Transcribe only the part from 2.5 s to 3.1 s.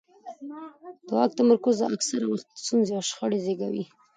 ستونزې او